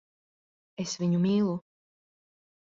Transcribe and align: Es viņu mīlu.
Es 0.83 0.93
viņu 1.01 1.19
mīlu. 1.27 1.53